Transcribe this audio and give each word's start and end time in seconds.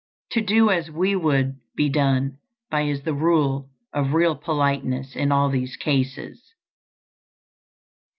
To 0.31 0.41
do 0.41 0.71
as 0.71 0.89
we 0.89 1.15
would 1.15 1.57
be 1.75 1.87
done 1.87 2.39
by 2.71 2.81
is 2.85 3.03
the 3.03 3.13
rule 3.13 3.69
of 3.93 4.15
real 4.15 4.35
politeness 4.35 5.15
in 5.15 5.31
all 5.31 5.49
these 5.51 5.75
cases. 5.75 6.41